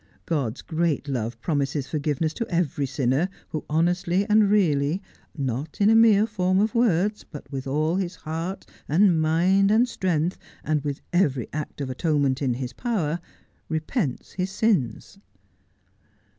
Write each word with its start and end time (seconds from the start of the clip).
God's 0.25 0.63
great 0.63 1.07
love 1.07 1.39
promises 1.41 1.85
for 1.85 1.99
giveness 1.99 2.33
to 2.33 2.47
every 2.49 2.87
sinner 2.87 3.29
who 3.49 3.63
honestly 3.69 4.25
and 4.27 4.49
really— 4.49 4.99
not 5.37 5.79
in 5.79 5.91
a 5.91 5.95
mere 5.95 6.25
form 6.25 6.59
of 6.59 6.73
words, 6.73 7.23
but 7.23 7.51
with 7.51 7.67
all 7.67 7.97
his 7.97 8.15
heart 8.15 8.65
and 8.89 9.21
mind 9.21 9.69
and 9.69 9.87
strength, 9.87 10.39
and 10.63 10.81
with 10.81 11.01
every 11.13 11.47
act 11.53 11.81
of 11.81 11.89
atonement 11.91 12.41
in 12.41 12.55
his 12.55 12.73
power— 12.73 13.19
repents 13.69 14.31
his 14.31 14.49
sins.' 14.49 15.19